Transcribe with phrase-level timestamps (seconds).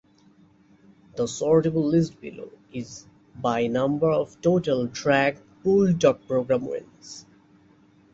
[1.15, 3.05] The sortable list below is
[3.35, 7.27] by number of total Drake Bulldog program wins.